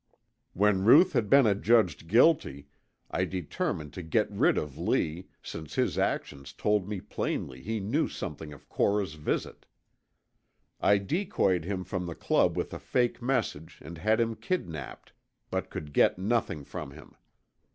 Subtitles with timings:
[0.53, 2.65] "When Ruth had been adjudged guilty,
[3.11, 8.07] I determined to get rid of Lee, since his actions told me plainly he knew
[8.07, 9.67] something of Cora's visit.
[10.79, 15.13] I decoyed him from the club with a fake message and had him kidnapped,
[15.51, 17.15] but could get nothing from him.